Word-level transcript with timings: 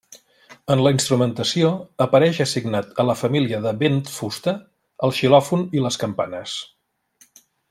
En 0.75 0.79
la 0.85 0.91
instrumentació 0.95 1.69
apareix 2.05 2.39
assignat 2.45 2.89
a 3.03 3.07
la 3.09 3.17
família 3.19 3.61
de 3.67 3.75
vent-fusta, 3.85 4.57
el 5.09 5.15
xilòfon 5.21 5.69
i 5.81 5.85
les 5.89 6.01
campanes. 6.07 6.61